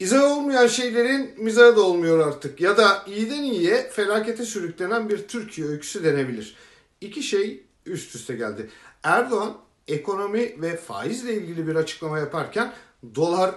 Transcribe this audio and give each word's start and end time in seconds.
İzah 0.00 0.36
olmayan 0.36 0.66
şeylerin 0.66 1.34
mizahı 1.36 1.76
da 1.76 1.80
olmuyor 1.80 2.28
artık. 2.28 2.60
Ya 2.60 2.76
da 2.76 3.04
iyiden 3.06 3.42
iyiye 3.42 3.90
felakete 3.90 4.44
sürüklenen 4.44 5.08
bir 5.08 5.28
Türkiye 5.28 5.66
öyküsü 5.66 6.04
denebilir. 6.04 6.56
İki 7.00 7.22
şey 7.22 7.66
üst 7.86 8.14
üste 8.14 8.34
geldi. 8.34 8.70
Erdoğan 9.02 9.56
ekonomi 9.88 10.62
ve 10.62 10.76
faizle 10.76 11.34
ilgili 11.34 11.66
bir 11.66 11.76
açıklama 11.76 12.18
yaparken 12.18 12.72
dolar 13.14 13.54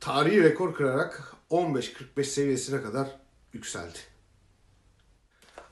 tarihi 0.00 0.42
rekor 0.42 0.74
kırarak 0.74 1.32
15.45 1.50 2.24
seviyesine 2.24 2.82
kadar 2.82 3.08
yükseldi. 3.52 3.98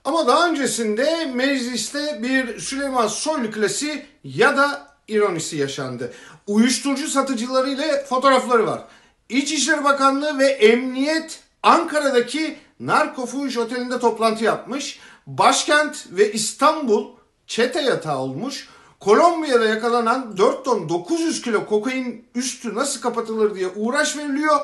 Ama 0.05 0.27
daha 0.27 0.49
öncesinde 0.49 1.33
mecliste 1.35 2.23
bir 2.23 2.59
Süleyman 2.59 3.07
Soylu 3.07 3.51
klasiği 3.51 4.07
ya 4.25 4.57
da 4.57 4.97
ironisi 5.09 5.57
yaşandı. 5.57 6.13
Uyuşturucu 6.47 7.09
satıcıları 7.09 7.71
ile 7.71 8.05
fotoğrafları 8.05 8.67
var. 8.67 8.85
İçişleri 9.29 9.85
Bakanlığı 9.85 10.39
ve 10.39 10.47
Emniyet 10.47 11.43
Ankara'daki 11.63 12.57
Narkofuş 12.81 13.57
Oteli'nde 13.57 13.99
toplantı 13.99 14.45
yapmış. 14.45 15.01
Başkent 15.27 16.07
ve 16.11 16.33
İstanbul 16.33 17.07
çete 17.47 17.81
yatağı 17.81 18.19
olmuş. 18.19 18.69
Kolombiya'da 19.01 19.65
yakalanan 19.65 20.37
4 20.37 20.65
ton 20.65 20.89
900 20.89 21.43
kilo 21.43 21.67
kokain 21.67 22.29
üstü 22.35 22.75
nasıl 22.75 23.01
kapatılır 23.01 23.55
diye 23.55 23.69
uğraş 23.69 24.17
veriliyor. 24.17 24.61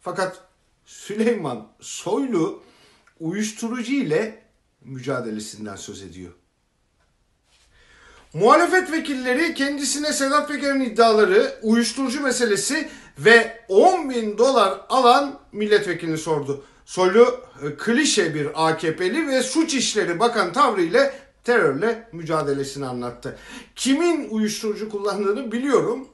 Fakat 0.00 0.40
Süleyman 0.86 1.66
Soylu 1.80 2.62
uyuşturucu 3.20 3.92
ile 3.92 4.42
mücadelesinden 4.84 5.76
söz 5.76 6.02
ediyor. 6.02 6.32
Muhalefet 8.34 8.92
vekilleri 8.92 9.54
kendisine 9.54 10.12
Sedat 10.12 10.48
Peker'in 10.48 10.80
iddiaları, 10.80 11.58
uyuşturucu 11.62 12.22
meselesi 12.22 12.88
ve 13.18 13.64
10 13.68 14.10
bin 14.10 14.38
dolar 14.38 14.80
alan 14.88 15.40
milletvekilini 15.52 16.18
sordu. 16.18 16.64
Soylu 16.84 17.40
e, 17.62 17.76
klişe 17.76 18.34
bir 18.34 18.68
AKP'li 18.68 19.28
ve 19.28 19.42
suç 19.42 19.74
işleri 19.74 20.20
bakan 20.20 20.52
tavrıyla 20.52 21.14
terörle 21.44 22.08
mücadelesini 22.12 22.86
anlattı. 22.86 23.38
Kimin 23.76 24.28
uyuşturucu 24.30 24.90
kullandığını 24.90 25.52
biliyorum. 25.52 26.08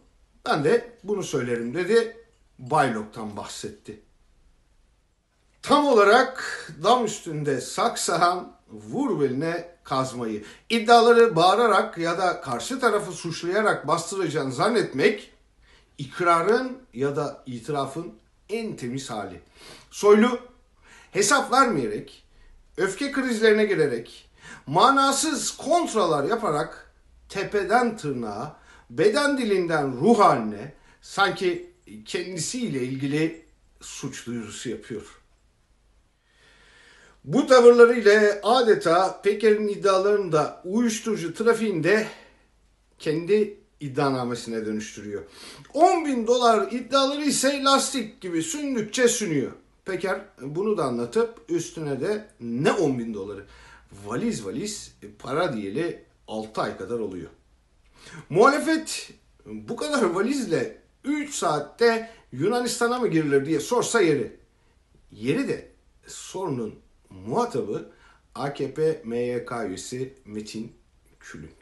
Ben 0.46 0.64
de 0.64 0.92
bunu 1.04 1.22
söylerim 1.22 1.74
dedi. 1.74 2.16
Baylok'tan 2.58 3.36
bahsetti. 3.36 4.00
Tam 5.62 5.86
olarak 5.86 6.66
dam 6.82 7.04
üstünde 7.04 7.60
saksahan 7.60 8.52
vur 8.72 9.20
beline 9.20 9.68
kazmayı. 9.84 10.44
İddiaları 10.70 11.36
bağırarak 11.36 11.98
ya 11.98 12.18
da 12.18 12.40
karşı 12.40 12.80
tarafı 12.80 13.12
suçlayarak 13.12 13.88
bastıracağını 13.88 14.52
zannetmek 14.52 15.32
ikrarın 15.98 16.78
ya 16.94 17.16
da 17.16 17.42
itirafın 17.46 18.12
en 18.48 18.76
temiz 18.76 19.10
hali. 19.10 19.40
Soylu 19.90 20.38
hesap 21.10 21.52
vermeyerek, 21.52 22.24
öfke 22.76 23.12
krizlerine 23.12 23.64
girerek, 23.64 24.30
manasız 24.66 25.56
kontralar 25.56 26.24
yaparak 26.24 26.92
tepeden 27.28 27.96
tırnağa, 27.96 28.56
beden 28.90 29.38
dilinden 29.38 29.92
ruh 30.00 30.18
haline 30.18 30.72
sanki 31.02 31.72
kendisiyle 32.04 32.82
ilgili 32.82 33.44
suç 33.80 34.26
duyurusu 34.26 34.70
yapıyor. 34.70 35.20
Bu 37.24 37.46
tavırlarıyla 37.46 38.40
adeta 38.42 39.20
Peker'in 39.22 39.68
iddialarını 39.68 40.32
da 40.32 40.62
uyuşturucu 40.64 41.34
trafiğinde 41.34 42.06
kendi 42.98 43.58
iddianamesine 43.80 44.66
dönüştürüyor. 44.66 45.22
10 45.74 46.06
bin 46.06 46.26
dolar 46.26 46.72
iddiaları 46.72 47.24
ise 47.24 47.62
lastik 47.64 48.20
gibi 48.20 48.42
sündükçe 48.42 49.08
sünüyor. 49.08 49.52
Peker 49.84 50.20
bunu 50.40 50.78
da 50.78 50.84
anlatıp 50.84 51.40
üstüne 51.48 52.00
de 52.00 52.28
ne 52.40 52.72
10 52.72 52.98
bin 52.98 53.14
doları 53.14 53.44
valiz 54.06 54.46
valiz 54.46 54.94
para 55.18 55.52
diyeli 55.52 56.04
6 56.28 56.60
ay 56.62 56.76
kadar 56.78 56.98
oluyor. 56.98 57.30
Muhalefet 58.30 59.10
bu 59.46 59.76
kadar 59.76 60.02
valizle 60.02 60.78
3 61.04 61.34
saatte 61.34 62.10
Yunanistan'a 62.32 62.98
mı 62.98 63.08
girilir 63.08 63.46
diye 63.46 63.60
sorsa 63.60 64.00
yeri. 64.00 64.36
Yeri 65.12 65.48
de 65.48 65.68
sorunun 66.06 66.74
muhatabı 67.10 67.90
AKP 68.34 69.02
MYK 69.04 69.52
üyesi 69.68 70.14
Metin 70.24 70.72
Külünk. 71.20 71.60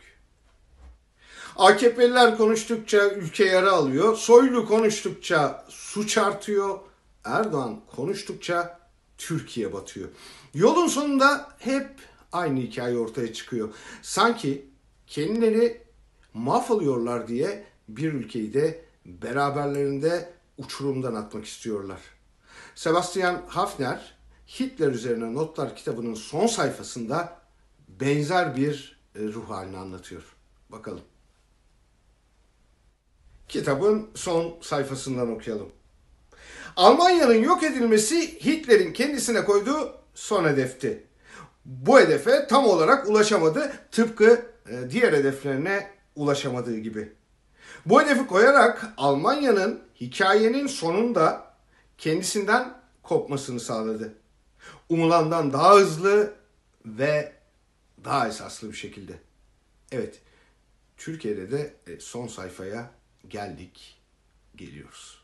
AKP'liler 1.56 2.36
konuştukça 2.36 3.10
ülke 3.10 3.44
yara 3.44 3.72
alıyor. 3.72 4.16
Soylu 4.16 4.66
konuştukça 4.66 5.64
suç 5.69 6.19
artıyor. 6.19 6.78
Erdoğan 7.25 7.81
konuştukça 7.97 8.78
Türkiye 9.19 9.72
batıyor. 9.72 10.08
Yolun 10.54 10.87
sonunda 10.87 11.48
hep 11.58 11.91
aynı 12.32 12.60
hikaye 12.60 12.98
ortaya 12.98 13.32
çıkıyor. 13.32 13.75
Sanki 14.03 14.66
kendileri 15.06 15.82
mahvoluyorlar 16.34 17.28
diye 17.28 17.64
bir 17.88 18.12
ülkeyi 18.12 18.54
de 18.54 18.84
beraberlerinde 19.06 20.32
uçurumdan 20.58 21.14
atmak 21.14 21.44
istiyorlar. 21.44 22.00
Sebastian 22.75 23.42
Hafner 23.48 24.18
Hitler 24.48 24.88
üzerine 24.88 25.34
notlar 25.34 25.76
kitabının 25.76 26.14
son 26.14 26.47
sayfasında 26.47 27.38
benzer 27.88 28.56
bir 28.56 29.00
e, 29.14 29.22
ruh 29.22 29.50
halini 29.50 29.76
anlatıyor. 29.76 30.22
Bakalım. 30.69 31.03
Kitabın 33.48 34.10
son 34.14 34.58
sayfasından 34.60 35.31
okuyalım. 35.31 35.72
Almanya'nın 36.76 37.42
yok 37.42 37.62
edilmesi 37.62 38.44
Hitler'in 38.44 38.92
kendisine 38.92 39.44
koyduğu 39.44 39.94
son 40.14 40.44
hedefti. 40.44 41.06
Bu 41.64 42.00
hedefe 42.00 42.47
tam 42.47 42.66
olarak 42.66 43.08
ulaşamadı 43.08 43.72
tıpkı 43.91 44.47
e, 44.70 44.91
diğer 44.91 45.12
hedeflerine 45.12 45.91
ulaşamadığı 46.16 46.78
gibi. 46.78 47.12
Bu 47.87 48.03
hedefi 48.03 48.26
koyarak 48.26 48.87
Almanya'nın 48.97 49.81
hikayenin 50.00 50.66
sonunda 50.66 51.54
kendisinden 51.98 52.75
kopmasını 53.03 53.60
sağladı. 53.60 54.14
Umulandan 54.89 55.53
daha 55.53 55.75
hızlı 55.75 56.34
ve 56.84 57.33
daha 58.05 58.29
esaslı 58.29 58.69
bir 58.71 58.77
şekilde. 58.77 59.19
Evet, 59.93 60.21
Türkiye'de 60.97 61.51
de 61.51 61.75
e, 61.87 62.01
son 62.01 62.27
sayfaya 62.27 62.91
geldik, 63.29 64.01
geliyoruz. 64.56 65.18